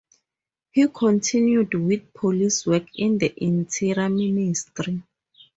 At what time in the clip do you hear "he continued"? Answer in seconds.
0.71-1.75